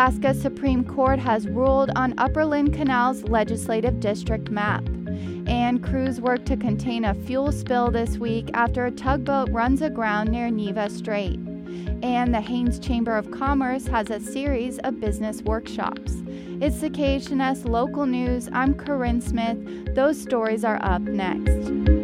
Alaska 0.00 0.32
Supreme 0.32 0.82
Court 0.82 1.18
has 1.18 1.46
ruled 1.46 1.90
on 1.94 2.14
Upper 2.16 2.46
Lynn 2.46 2.72
Canal's 2.72 3.22
legislative 3.24 4.00
district 4.00 4.48
map. 4.48 4.82
And 5.46 5.84
crews 5.84 6.22
work 6.22 6.46
to 6.46 6.56
contain 6.56 7.04
a 7.04 7.12
fuel 7.12 7.52
spill 7.52 7.90
this 7.90 8.16
week 8.16 8.48
after 8.54 8.86
a 8.86 8.90
tugboat 8.90 9.50
runs 9.50 9.82
aground 9.82 10.30
near 10.30 10.48
Neva 10.48 10.88
Strait. 10.88 11.38
And 12.02 12.34
the 12.34 12.40
Haines 12.40 12.78
Chamber 12.78 13.14
of 13.14 13.30
Commerce 13.30 13.86
has 13.88 14.08
a 14.08 14.20
series 14.20 14.78
of 14.78 15.00
business 15.00 15.42
workshops. 15.42 16.14
It's 16.62 16.80
the 16.80 16.88
KHNS 16.88 17.68
local 17.68 18.06
news. 18.06 18.48
I'm 18.54 18.72
Corinne 18.72 19.20
Smith. 19.20 19.94
Those 19.94 20.18
stories 20.18 20.64
are 20.64 20.82
up 20.82 21.02
next. 21.02 21.99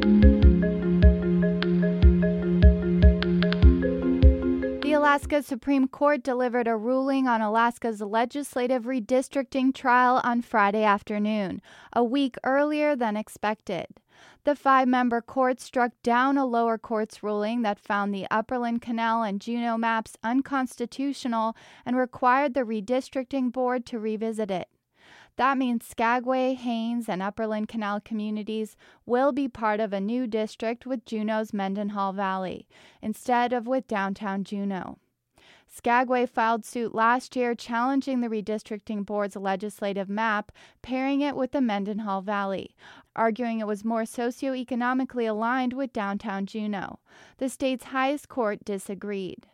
Alaska 5.07 5.41
Supreme 5.41 5.87
Court 5.87 6.25
delivered 6.25 6.67
a 6.67 6.77
ruling 6.77 7.29
on 7.29 7.41
Alaska's 7.41 8.01
legislative 8.01 8.87
redistricting 8.87 9.73
trial 9.73 10.21
on 10.25 10.43
Friday 10.43 10.82
afternoon, 10.82 11.63
a 11.93 12.03
week 12.03 12.35
earlier 12.43 12.96
than 12.96 13.17
expected. 13.17 13.87
The 14.43 14.57
five 14.57 14.89
member 14.89 15.21
court 15.21 15.61
struck 15.61 15.93
down 16.03 16.37
a 16.37 16.45
lower 16.45 16.77
court's 16.77 17.23
ruling 17.23 17.63
that 17.63 17.79
found 17.79 18.13
the 18.13 18.27
Upper 18.32 18.59
Lynn 18.59 18.81
Canal 18.81 19.23
and 19.23 19.41
Juneau 19.41 19.79
maps 19.79 20.17
unconstitutional 20.25 21.54
and 21.87 21.96
required 21.96 22.54
the 22.54 22.65
redistricting 22.65 23.53
board 23.53 23.87
to 23.87 24.01
revisit 24.01 24.51
it. 24.51 24.67
That 25.36 25.58
means 25.58 25.85
Skagway, 25.85 26.54
Haines, 26.54 27.08
and 27.08 27.22
Upper 27.22 27.46
Lynn 27.46 27.67
Canal 27.67 28.00
communities 28.00 28.76
will 29.04 29.32
be 29.32 29.49
part 29.49 29.81
of 29.81 29.93
a 29.93 30.00
new 30.00 30.26
district 30.26 30.86
with 30.86 31.04
Juneau's 31.04 31.53
Mendenhall 31.53 32.14
Valley, 32.14 32.67
instead 33.03 33.53
of 33.53 33.67
with 33.67 33.87
downtown 33.87 34.45
Juneau. 34.45 34.98
Skagway 35.69 36.25
filed 36.25 36.64
suit 36.64 36.95
last 36.95 37.37
year 37.37 37.55
challenging 37.55 38.20
the 38.20 38.29
redistricting 38.29 39.05
board's 39.05 39.37
legislative 39.37 40.09
map, 40.09 40.53
pairing 40.81 41.20
it 41.20 41.37
with 41.37 41.53
the 41.53 41.61
Mendenhall 41.61 42.23
Valley, 42.23 42.75
arguing 43.14 43.61
it 43.61 43.67
was 43.67 43.84
more 43.84 44.05
socioeconomically 44.05 45.29
aligned 45.29 45.75
with 45.75 45.92
downtown 45.92 46.47
Juneau. 46.47 47.01
The 47.37 47.51
state's 47.51 47.87
highest 47.87 48.29
court 48.29 48.64
disagreed. 48.64 49.48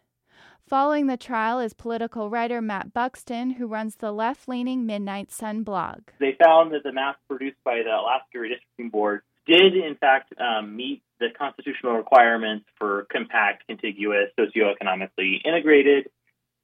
Following 0.73 1.07
the 1.07 1.19
trial 1.19 1.61
is 1.61 1.75
political 1.75 2.31
writer 2.31 2.63
Matt 2.63 2.95
Buxton, 2.95 3.51
who 3.51 3.67
runs 3.67 3.97
the 3.97 4.11
left 4.11 4.49
leaning 4.49 4.87
Midnight 4.87 5.31
Sun 5.31 5.65
blog. 5.65 5.99
They 6.19 6.35
found 6.43 6.73
that 6.73 6.83
the 6.83 6.93
maps 6.93 7.19
produced 7.29 7.59
by 7.63 7.83
the 7.85 7.91
Alaska 7.91 8.39
Redistricting 8.39 8.91
Board 8.91 9.21
did, 9.47 9.77
in 9.77 9.97
fact, 9.97 10.33
um, 10.41 10.75
meet 10.75 11.03
the 11.21 11.27
constitutional 11.39 11.93
requirements 11.93 12.65
for 12.79 13.07
compact, 13.13 13.67
contiguous, 13.67 14.31
socioeconomically 14.39 15.45
integrated. 15.45 16.09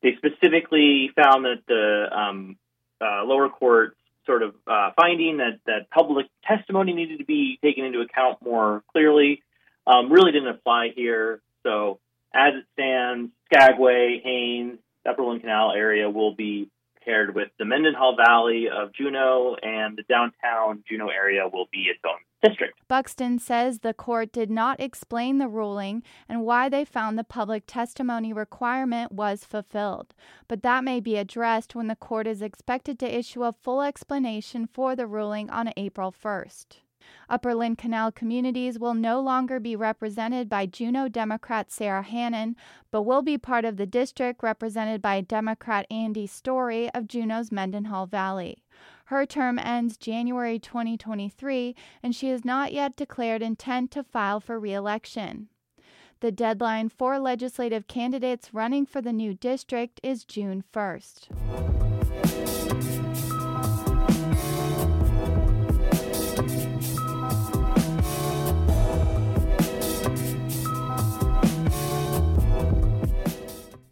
They 0.03 0.17
specifically 0.17 1.11
found 1.15 1.45
that 1.45 1.65
the 1.69 2.07
um, 2.11 2.57
uh, 3.03 3.25
lower 3.25 3.51
court 3.51 3.95
sort 4.25 4.43
of 4.43 4.55
uh, 4.67 4.93
finding 4.99 5.37
that, 5.37 5.61
that 5.67 5.91
public 5.91 6.29
testimony 6.47 6.95
needed 6.95 7.19
to 7.19 7.27
be 7.27 7.59
taken 7.63 7.85
into 7.85 8.01
account 8.01 8.39
more 8.41 8.83
clearly 8.91 9.43
um, 9.87 10.11
really 10.11 10.33
didn't 10.33 10.49
apply 10.49 10.93
here. 10.97 11.43
So 11.63 12.01
as 12.35 12.55
it 12.55 12.65
stands, 12.75 13.33
Skagway, 13.47 14.21
Haines, 14.23 14.79
Upper 15.09 15.25
Lynn 15.25 15.41
Canal 15.41 15.73
area 15.73 16.11
will 16.11 16.35
be 16.35 16.71
paired 17.05 17.35
with 17.35 17.49
the 17.59 17.65
Mendenhall 17.65 18.17
Valley 18.17 18.67
of 18.69 18.93
Juneau, 18.93 19.57
and 19.63 19.97
the 19.97 20.03
downtown 20.03 20.85
Juneau 20.87 21.09
area 21.09 21.49
will 21.51 21.67
be 21.73 21.87
its 21.89 22.01
own 22.05 22.19
district. 22.43 22.79
Buxton 22.87 23.39
says 23.39 23.79
the 23.79 23.95
court 23.95 24.31
did 24.31 24.51
not 24.51 24.79
explain 24.79 25.39
the 25.39 25.49
ruling 25.49 26.03
and 26.29 26.45
why 26.45 26.69
they 26.69 26.85
found 26.85 27.19
the 27.19 27.25
public 27.25 27.65
testimony 27.67 28.33
requirement 28.33 29.11
was 29.13 29.45
fulfilled, 29.45 30.15
but 30.49 30.63
that 30.63 30.85
may 30.85 31.01
be 31.01 31.17
addressed 31.17 31.75
when 31.75 31.87
the 31.87 31.97
court 31.97 32.27
is 32.27 32.43
expected 32.43 32.99
to 32.99 33.19
issue 33.19 33.43
a 33.43 33.53
full 33.53 33.81
explanation 33.81 34.67
for 34.67 34.95
the 34.95 35.07
ruling 35.07 35.49
on 35.49 35.73
April 35.77 36.13
1st. 36.13 36.79
Upper 37.29 37.55
Lynn 37.55 37.77
Canal 37.77 38.13
communities 38.13 38.79
will 38.79 38.95
no 38.95 39.21
longer 39.21 39.61
be 39.61 39.77
represented 39.77 40.49
by 40.49 40.67
Juneau 40.67 41.09
Democrat 41.09 41.71
Sara 41.71 42.03
Hannan, 42.03 42.57
but 42.91 43.03
will 43.03 43.23
be 43.23 43.39
part 43.39 43.65
of 43.65 43.77
the 43.77 43.87
district 43.87 44.43
represented 44.43 45.03
by 45.03 45.21
Democrat 45.21 45.87
Andi 45.91 46.29
Story 46.29 46.91
of 46.95 47.07
Juneau's 47.07 47.53
Mendenhall 47.53 48.07
Valley. 48.07 48.65
Her 49.07 49.25
term 49.27 49.59
ends 49.59 49.97
January 49.97 50.59
2023, 50.59 51.75
and 52.03 52.15
she 52.15 52.29
has 52.29 52.45
not 52.45 52.73
yet 52.73 52.97
declared 52.97 53.43
intent 53.43 53.91
to 53.93 54.05
file 54.05 54.41
for 54.41 54.61
reelection. 54.61 55.49
The 56.21 56.33
deadline 56.33 56.89
for 56.89 57.19
legislative 57.19 57.87
candidates 57.87 58.53
running 58.53 58.87
for 58.87 59.01
the 59.01 59.13
new 59.13 59.35
district 59.35 60.01
is 60.03 60.25
June 60.25 60.65
1st. 60.75 61.88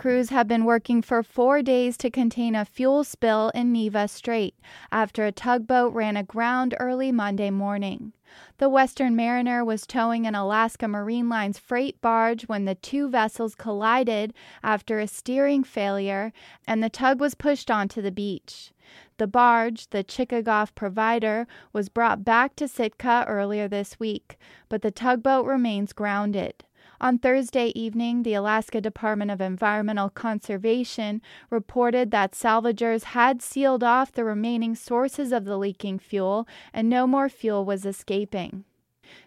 Crews 0.06 0.30
have 0.30 0.46
been 0.46 0.64
working 0.64 1.02
for 1.02 1.24
four 1.24 1.62
days 1.62 1.96
to 1.96 2.12
contain 2.12 2.54
a 2.54 2.64
fuel 2.64 3.02
spill 3.02 3.50
in 3.56 3.72
Neva 3.72 4.06
Strait 4.06 4.54
after 4.92 5.26
a 5.26 5.32
tugboat 5.32 5.92
ran 5.94 6.16
aground 6.16 6.76
early 6.78 7.10
Monday 7.10 7.50
morning. 7.50 8.12
The 8.58 8.68
Western 8.68 9.16
Mariner 9.16 9.64
was 9.64 9.84
towing 9.84 10.24
an 10.24 10.36
Alaska 10.36 10.86
Marine 10.86 11.28
Lines 11.28 11.58
freight 11.58 12.00
barge 12.00 12.44
when 12.44 12.66
the 12.66 12.76
two 12.76 13.08
vessels 13.08 13.56
collided 13.56 14.32
after 14.62 15.00
a 15.00 15.08
steering 15.08 15.64
failure, 15.64 16.32
and 16.68 16.84
the 16.84 16.88
tug 16.88 17.18
was 17.18 17.34
pushed 17.34 17.68
onto 17.68 18.00
the 18.00 18.12
beach. 18.12 18.70
The 19.18 19.26
barge, 19.26 19.90
the 19.90 20.04
Chichagof 20.04 20.72
Provider, 20.76 21.48
was 21.72 21.88
brought 21.88 22.24
back 22.24 22.54
to 22.54 22.68
Sitka 22.68 23.24
earlier 23.26 23.66
this 23.66 23.98
week, 23.98 24.38
but 24.68 24.82
the 24.82 24.92
tugboat 24.92 25.46
remains 25.46 25.92
grounded. 25.92 26.62
On 27.00 27.18
Thursday 27.18 27.68
evening, 27.74 28.22
the 28.22 28.34
Alaska 28.34 28.80
Department 28.80 29.30
of 29.30 29.40
Environmental 29.40 30.08
Conservation 30.08 31.20
reported 31.50 32.10
that 32.10 32.32
salvagers 32.32 33.04
had 33.04 33.42
sealed 33.42 33.84
off 33.84 34.12
the 34.12 34.24
remaining 34.24 34.74
sources 34.74 35.30
of 35.30 35.44
the 35.44 35.58
leaking 35.58 35.98
fuel 35.98 36.48
and 36.72 36.88
no 36.88 37.06
more 37.06 37.28
fuel 37.28 37.64
was 37.64 37.84
escaping. 37.84 38.64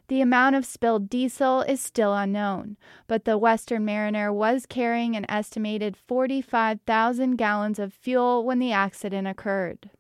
The 0.08 0.22
amount 0.22 0.56
of 0.56 0.66
spilled 0.66 1.10
diesel 1.10 1.62
is 1.62 1.80
still 1.80 2.14
unknown, 2.14 2.78
but 3.08 3.26
the 3.26 3.38
Western 3.38 3.86
Mariner 3.86 4.34
was 4.34 4.66
carrying 4.66 5.16
an 5.16 5.30
estimated 5.30 5.96
45,000 5.96 7.36
gallons 7.36 7.80
of 7.80 7.94
fuel 7.94 8.44
when 8.44 8.60
the 8.60 8.72
accident 8.72 9.28
occurred. 9.28 9.92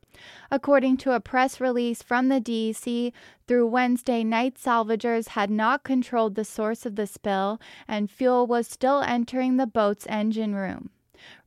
According 0.52 0.97
to 0.97 1.13
a 1.13 1.19
press 1.19 1.59
release 1.59 2.02
from 2.02 2.30
the 2.30 2.41
DEC, 2.41 3.13
through 3.47 3.68
Wednesday 3.68 4.24
night, 4.24 4.56
salvagers 4.56 5.30
had 5.30 5.50
not 5.50 5.84
controlled 5.84 6.35
the 6.35 6.46
source 6.46 6.85
of 6.85 6.96
the 6.96 7.07
spill 7.07 7.59
and 7.88 8.09
fuel 8.09 8.47
was 8.47 8.68
still 8.68 9.02
entering 9.02 9.57
the 9.57 9.68
boat's 9.68 10.07
engine 10.07 10.56
room. 10.56 10.90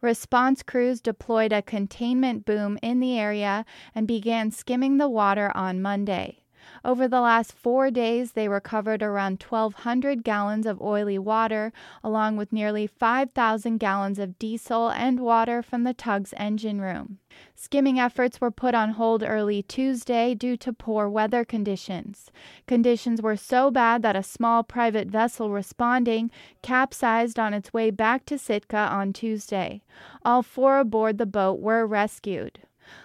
Response 0.01 0.63
crews 0.63 1.01
deployed 1.01 1.53
a 1.53 1.63
containment 1.63 2.45
boom 2.45 2.79
in 2.83 3.01
the 3.01 3.19
area 3.19 3.65
and 3.95 4.07
began 4.07 4.51
skimming 4.51 4.99
the 4.99 5.09
water 5.09 5.51
on 5.55 5.81
Monday. 5.81 6.42
Over 6.85 7.09
the 7.09 7.21
last 7.21 7.53
four 7.53 7.91
days, 7.91 8.33
they 8.33 8.49
recovered 8.49 9.03
around 9.03 9.43
1,200 9.43 10.25
gallons 10.25 10.67
of 10.67 10.81
oily 10.81 11.19
water, 11.19 11.73
along 12.03 12.37
with 12.37 12.53
nearly 12.53 12.87
5,000 12.87 13.79
gallons 13.79 14.19
of 14.19 14.39
diesel 14.39 14.89
and 14.91 15.21
water 15.21 15.63
from 15.63 15.85
the 15.85 15.95
tug's 15.95 16.35
engine 16.37 16.81
room. 16.81 17.19
Skimming 17.55 17.99
efforts 17.99 18.41
were 18.41 18.51
put 18.51 18.75
on 18.75 18.91
hold 18.91 19.23
early 19.23 19.63
Tuesday 19.63 20.35
due 20.35 20.57
to 20.59 20.73
poor 20.73 21.09
weather 21.09 21.45
conditions. 21.45 22.31
Conditions 22.67 23.23
were 23.23 23.37
so 23.37 23.71
bad 23.71 24.03
that 24.03 24.17
a 24.17 24.23
small 24.23 24.63
private 24.63 25.09
vessel 25.09 25.51
responding 25.51 26.31
capsized 26.63 27.39
on 27.39 27.55
its 27.55 27.73
way 27.73 27.91
back 27.91 28.27
to 28.27 28.39
Sitka 28.39 28.77
on 28.77 29.13
Tuesday. 29.13 29.83
All 30.25 30.43
four 30.43 30.79
aboard 30.79 31.19
the 31.19 31.27
boat 31.27 31.61
were 31.61 31.87
rescued. 31.87 32.61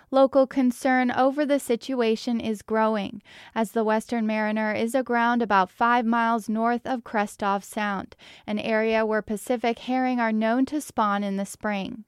Local 0.10 0.48
concern 0.48 1.12
over 1.12 1.46
the 1.46 1.60
situation 1.60 2.40
is 2.40 2.62
growing, 2.62 3.22
as 3.54 3.72
the 3.72 3.84
Western 3.84 4.26
Mariner 4.26 4.72
is 4.72 4.96
aground 4.96 5.42
about 5.42 5.70
five 5.70 6.06
miles 6.06 6.48
north 6.48 6.88
of 6.88 7.04
Krestof 7.04 7.62
Sound, 7.62 8.16
an 8.46 8.58
area 8.58 9.06
where 9.06 9.22
Pacific 9.22 9.80
herring 9.80 10.22
are 10.22 10.32
known 10.32 10.66
to 10.68 10.80
spawn 10.80 11.26
in 11.26 11.36
the 11.36 11.46
spring. 11.46 12.06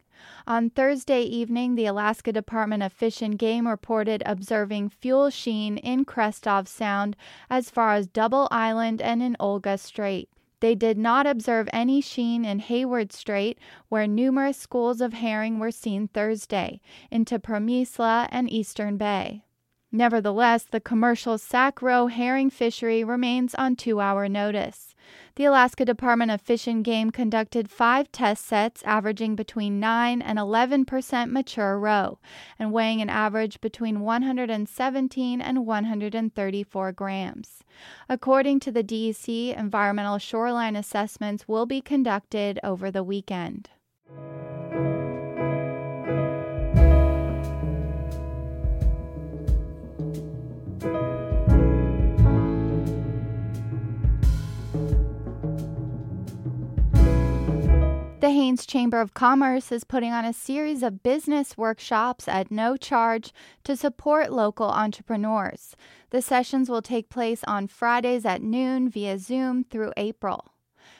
On 0.47 0.69
Thursday 0.69 1.23
evening, 1.23 1.75
the 1.75 1.87
Alaska 1.87 2.31
Department 2.31 2.83
of 2.83 2.93
Fish 2.93 3.21
and 3.21 3.37
Game 3.37 3.67
reported 3.67 4.23
observing 4.25 4.89
fuel 4.89 5.29
sheen 5.29 5.77
in 5.77 6.05
Krestof 6.05 6.69
Sound 6.69 7.17
as 7.49 7.69
far 7.69 7.95
as 7.95 8.07
Double 8.07 8.47
Island 8.49 9.01
and 9.01 9.21
in 9.21 9.35
Olga 9.41 9.77
Strait. 9.77 10.29
They 10.59 10.75
did 10.75 10.97
not 10.97 11.25
observe 11.25 11.69
any 11.71 12.01
sheen 12.01 12.43
in 12.43 12.59
Hayward 12.59 13.13
Strait, 13.13 13.57
where 13.87 14.07
numerous 14.07 14.57
schools 14.57 14.99
of 14.99 15.13
herring 15.13 15.59
were 15.59 15.71
seen 15.71 16.07
Thursday, 16.07 16.81
into 17.09 17.39
Promisla 17.39 18.27
and 18.29 18.51
Eastern 18.51 18.97
Bay. 18.97 19.43
Nevertheless, 19.91 20.65
the 20.65 20.79
commercial 20.79 21.37
Sac-Roe 21.37 22.07
herring 22.07 22.49
fishery 22.49 23.03
remains 23.03 23.55
on 23.55 23.75
two 23.75 23.99
hour 23.99 24.29
notice. 24.29 24.93
The 25.35 25.45
Alaska 25.45 25.85
Department 25.85 26.31
of 26.31 26.41
Fish 26.41 26.67
and 26.67 26.83
Game 26.83 27.11
conducted 27.11 27.69
five 27.69 28.11
test 28.11 28.45
sets 28.45 28.83
averaging 28.83 29.35
between 29.35 29.79
9 29.79 30.21
and 30.21 30.37
11 30.37 30.85
percent 30.85 31.31
mature 31.31 31.79
roe 31.79 32.19
and 32.57 32.73
weighing 32.73 33.01
an 33.01 33.09
average 33.09 33.61
between 33.61 34.01
117 34.01 35.41
and 35.41 35.65
134 35.65 36.91
grams. 36.91 37.63
According 38.09 38.59
to 38.61 38.71
the 38.71 38.83
DEC, 38.83 39.57
environmental 39.57 40.17
shoreline 40.17 40.75
assessments 40.75 41.47
will 41.47 41.65
be 41.65 41.81
conducted 41.81 42.59
over 42.63 42.91
the 42.91 43.03
weekend. 43.03 43.69
The 58.19 58.31
Haines 58.31 58.65
Chamber 58.65 58.99
of 58.99 59.13
Commerce 59.13 59.71
is 59.71 59.85
putting 59.85 60.11
on 60.11 60.25
a 60.25 60.33
series 60.33 60.83
of 60.83 61.01
business 61.01 61.57
workshops 61.57 62.27
at 62.27 62.51
no 62.51 62.75
charge 62.75 63.31
to 63.63 63.77
support 63.77 64.33
local 64.33 64.67
entrepreneurs. 64.67 65.77
The 66.09 66.21
sessions 66.21 66.69
will 66.69 66.81
take 66.81 67.07
place 67.07 67.45
on 67.45 67.67
Fridays 67.67 68.25
at 68.25 68.41
noon 68.41 68.89
via 68.89 69.19
Zoom 69.19 69.63
through 69.63 69.93
April. 69.95 70.51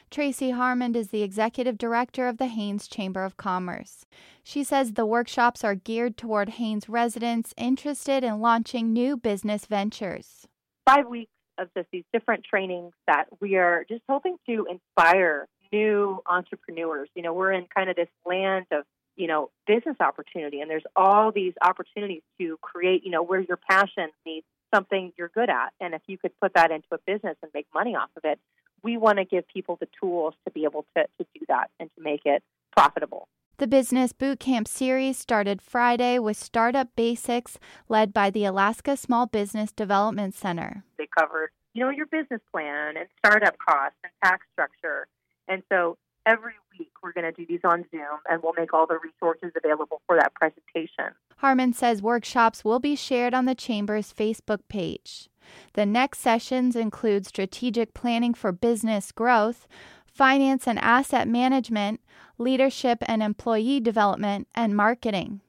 Tracy 0.10 0.51
Harmond 0.51 0.95
is 0.95 1.10
the 1.10 1.21
executive 1.21 1.77
director 1.77 2.30
of 2.30 2.38
the 2.38 2.48
Haines 2.48 2.88
Chamber 2.88 3.25
of 3.25 3.36
Commerce. 3.36 4.06
She 4.42 4.63
says 4.63 4.94
the 4.94 5.06
workshops 5.06 5.62
are 5.62 5.75
geared 5.75 6.15
toward 6.15 6.51
Haines 6.51 6.88
residents 6.88 7.54
interested 7.57 8.24
in 8.24 8.39
launching 8.39 8.94
new 8.94 9.18
business 9.18 9.65
ventures. 9.65 10.48
Five 10.86 11.07
weeks 11.10 11.33
of 11.57 11.68
just 11.75 11.89
these 11.92 12.06
different 12.13 12.45
trainings 12.45 12.94
that 13.07 13.25
we 13.42 13.57
are 13.57 13.83
just 13.89 14.04
hoping 14.07 14.38
to 14.45 14.65
inspire 14.69 15.50
new 15.71 16.21
entrepreneurs. 16.25 17.10
You 17.16 17.24
know, 17.24 17.33
we're 17.33 17.51
in 17.51 17.66
kind 17.74 17.89
of 17.89 17.95
this 17.95 18.10
land 18.25 18.66
of, 18.71 18.83
you 19.16 19.27
know, 19.27 19.50
business 19.68 19.98
opportunity, 20.00 20.62
and 20.62 20.69
there's 20.69 20.83
all 20.95 21.31
these 21.31 21.54
opportunities 21.62 22.21
to 22.39 22.57
create, 22.62 23.04
you 23.04 23.12
know, 23.12 23.24
where 23.24 23.42
your 23.42 23.57
passion 23.57 24.10
meets 24.25 24.48
something 24.74 25.12
you're 25.18 25.30
good 25.30 25.50
at. 25.50 25.74
And 25.80 25.94
if 25.94 26.01
you 26.07 26.18
could 26.18 26.31
put 26.39 26.54
that 26.54 26.71
into 26.71 26.88
a 26.92 26.98
business 27.06 27.36
and 27.42 27.51
make 27.54 27.68
money 27.74 27.95
off 27.95 28.10
of 28.16 28.24
it, 28.24 28.39
we 28.83 28.98
want 28.98 29.18
to 29.18 29.25
give 29.25 29.48
people 29.48 29.77
the 29.80 29.88
tools 30.00 30.33
to 30.45 30.51
be 30.51 30.63
able 30.63 30.86
to, 30.95 31.04
to 31.04 31.27
do 31.33 31.45
that 31.48 31.69
and 31.80 31.89
to 31.95 32.01
make 32.01 32.22
it 32.25 32.44
profitable. 32.75 33.27
The 33.57 33.68
Business 33.68 34.13
Boot 34.13 34.39
Camp 34.39 34.69
series 34.69 35.18
started 35.18 35.62
Friday 35.62 36.18
with 36.18 36.38
Startup 36.38 36.88
Basics, 36.95 37.60
led 37.89 38.13
by 38.13 38.30
the 38.30 38.45
Alaska 38.45 38.95
Small 38.95 39.25
Business 39.25 39.74
Development 39.74 40.33
Center. 40.33 40.86
They 40.98 41.10
covered, 41.18 41.50
you 41.74 41.83
know, 41.83 41.89
your 41.89 42.06
business 42.06 42.39
plan 42.54 42.95
and 42.95 43.07
startup 43.18 43.57
costs 43.57 43.98
and 44.01 44.13
tax 44.24 44.45
structure 44.54 45.07
and 45.50 45.63
so 45.69 45.98
every 46.25 46.54
week 46.78 46.92
we're 47.01 47.12
going 47.12 47.25
to 47.25 47.31
do 47.31 47.46
these 47.46 47.60
on 47.63 47.84
Zoom 47.92 48.19
and 48.30 48.42
we'll 48.42 48.54
make 48.54 48.74
all 48.74 48.86
the 48.88 49.00
resources 49.04 49.51
available 49.57 50.01
for 50.06 50.16
that 50.16 50.34
presentation. 50.36 51.13
Harmond 51.38 51.75
says 51.75 52.01
workshops 52.01 52.63
will 52.63 52.80
be 52.80 52.96
shared 52.96 53.34
on 53.34 53.46
the 53.46 53.56
Chamber's 53.56 54.13
Facebook 54.13 54.60
page. 54.69 55.30
The 55.74 55.86
next 55.86 56.19
sessions 56.19 56.75
include 56.75 57.25
strategic 57.25 57.94
planning 57.94 58.34
for 58.34 58.51
business 58.51 59.12
growth, 59.12 59.68
finance 60.06 60.68
and 60.68 60.78
asset 60.80 61.28
management, 61.28 62.01
leadership 62.38 63.00
and 63.07 63.24
employee 63.24 63.80
development, 63.80 64.48
and 64.54 64.75
marketing. 64.75 65.42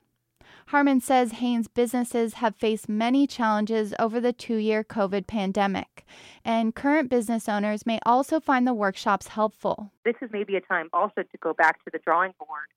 Harmond 0.71 1.03
says 1.03 1.33
Haines 1.33 1.67
businesses 1.67 2.35
have 2.35 2.55
faced 2.55 2.89
many 2.89 3.27
challenges 3.27 3.93
over 3.99 4.21
the 4.21 4.33
two 4.33 4.55
year 4.55 4.85
COVID 4.85 5.27
pandemic, 5.27 6.07
and 6.45 6.77
current 6.77 7.11
business 7.11 7.49
owners 7.49 7.85
may 7.87 7.99
also 8.07 8.39
find 8.39 8.69
the 8.69 8.73
workshops 8.73 9.27
helpful. 9.27 9.91
This 10.05 10.15
is 10.23 10.31
maybe 10.33 10.55
a 10.55 10.61
time 10.61 10.89
also 10.93 11.23
to 11.23 11.39
go 11.41 11.55
back 11.55 11.85
to 11.85 11.91
the 11.93 11.99
drawing 11.99 12.35
board. 12.39 12.69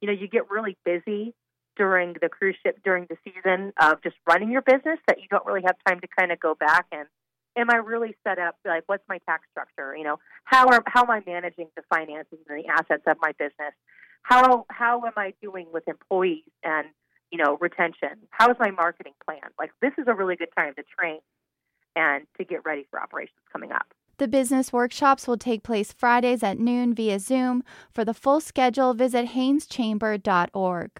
You 0.00 0.06
know, 0.06 0.14
you 0.14 0.28
get 0.28 0.50
really 0.50 0.78
busy 0.86 1.34
during 1.76 2.14
the 2.22 2.30
cruise 2.30 2.56
ship 2.64 2.78
during 2.82 3.06
the 3.10 3.18
season 3.22 3.74
of 3.78 4.02
just 4.02 4.16
running 4.26 4.50
your 4.50 4.62
business 4.62 4.98
that 5.06 5.18
you 5.18 5.28
don't 5.30 5.44
really 5.44 5.62
have 5.66 5.76
time 5.86 6.00
to 6.00 6.08
kind 6.18 6.32
of 6.32 6.40
go 6.40 6.54
back 6.54 6.86
and 6.90 7.06
am 7.54 7.68
I 7.68 7.76
really 7.76 8.16
set 8.26 8.38
up 8.38 8.56
like 8.64 8.84
what's 8.86 9.04
my 9.10 9.18
tax 9.28 9.44
structure? 9.50 9.94
You 9.94 10.04
know, 10.04 10.18
how 10.44 10.68
are 10.68 10.82
how 10.86 11.02
am 11.02 11.10
I 11.10 11.20
managing 11.26 11.68
the 11.76 11.82
finances 11.94 12.38
and 12.48 12.64
the 12.64 12.68
assets 12.70 13.02
of 13.06 13.18
my 13.20 13.32
business? 13.32 13.74
How 14.22 14.64
how 14.70 15.04
am 15.04 15.12
I 15.18 15.34
doing 15.42 15.66
with 15.70 15.86
employees 15.86 16.44
and 16.64 16.86
you 17.32 17.42
know, 17.42 17.56
retention? 17.60 18.10
How 18.30 18.50
is 18.50 18.56
my 18.60 18.70
marketing 18.70 19.14
plan? 19.26 19.40
Like, 19.58 19.72
this 19.80 19.92
is 19.98 20.04
a 20.06 20.14
really 20.14 20.36
good 20.36 20.50
time 20.56 20.74
to 20.74 20.82
train 20.96 21.18
and 21.96 22.26
to 22.38 22.44
get 22.44 22.64
ready 22.64 22.86
for 22.90 23.02
operations 23.02 23.40
coming 23.50 23.72
up. 23.72 23.86
The 24.18 24.28
business 24.28 24.72
workshops 24.72 25.26
will 25.26 25.38
take 25.38 25.62
place 25.62 25.92
Fridays 25.92 26.42
at 26.42 26.58
noon 26.58 26.94
via 26.94 27.18
Zoom. 27.18 27.64
For 27.90 28.04
the 28.04 28.14
full 28.14 28.40
schedule, 28.40 28.94
visit 28.94 29.30
haineschamber.org. 29.30 30.90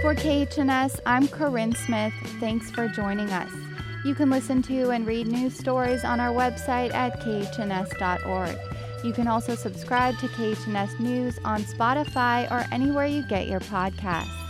For 0.00 0.14
KHNS, 0.14 1.00
I'm 1.04 1.28
Corinne 1.28 1.74
Smith. 1.74 2.12
Thanks 2.40 2.70
for 2.70 2.88
joining 2.88 3.30
us. 3.30 3.52
You 4.04 4.14
can 4.14 4.30
listen 4.30 4.62
to 4.62 4.90
and 4.90 5.06
read 5.06 5.26
news 5.26 5.56
stories 5.56 6.04
on 6.04 6.20
our 6.20 6.32
website 6.32 6.94
at 6.94 7.20
khns.org. 7.20 8.71
You 9.02 9.12
can 9.12 9.26
also 9.26 9.54
subscribe 9.54 10.18
to 10.18 10.28
KHNS 10.28 11.00
News 11.00 11.38
on 11.44 11.62
Spotify 11.62 12.50
or 12.50 12.64
anywhere 12.72 13.06
you 13.06 13.22
get 13.22 13.48
your 13.48 13.60
podcasts. 13.60 14.41